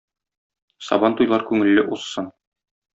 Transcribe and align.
Сабантуйлар 0.87 1.47
күңелле 1.53 1.87
узсын! 1.99 2.35